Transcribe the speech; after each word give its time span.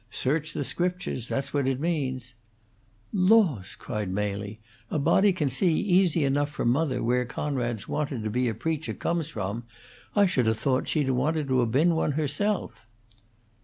Search 0.09 0.53
the 0.53 0.63
Scriptures. 0.63 1.27
That's 1.27 1.53
what 1.53 1.67
it 1.67 1.79
means." 1.79 2.33
"Laws!" 3.13 3.75
cried 3.75 4.09
Mely, 4.11 4.57
"a 4.89 4.97
body 4.97 5.31
can 5.31 5.47
see, 5.47 5.75
easy 5.75 6.23
enough 6.25 6.49
from 6.49 6.69
mother, 6.69 7.03
where 7.03 7.23
Conrad's 7.23 7.87
wantun' 7.87 8.23
to 8.23 8.31
be 8.31 8.47
a 8.49 8.55
preacher 8.55 8.95
comes 8.95 9.27
from. 9.29 9.63
I 10.15 10.25
should 10.25 10.47
'a' 10.47 10.55
thought 10.55 10.87
she'd 10.87 11.09
'a' 11.09 11.13
wanted 11.13 11.49
to 11.49 11.63
been 11.67 11.93
one 11.93 12.13
herself." 12.13 12.87